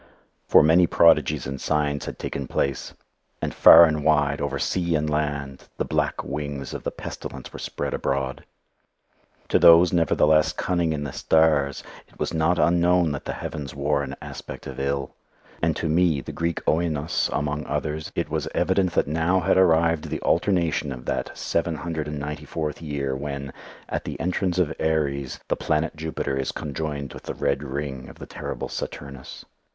[0.47, 2.95] For many prodigies and signs had taken place,
[3.39, 7.59] and far and wide, over sea and land, the black wings of the Pestilence were
[7.59, 8.43] spread abroad.
[9.49, 14.01] To those, nevertheless, cunning in the stars, it was not unknown that the heavens wore
[14.01, 15.13] an aspect of ill;
[15.61, 20.05] and to me, the Greek Oinos, among others, it was evident that now had arrived
[20.05, 23.53] the alternation of that seven hundred and ninety fourth year when,
[23.87, 28.17] at the entrance of Aries, the planet Jupiter is enjoined with the red ring of
[28.17, 29.45] the terrible Saturnus.